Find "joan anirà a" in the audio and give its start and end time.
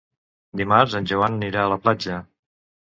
1.13-1.73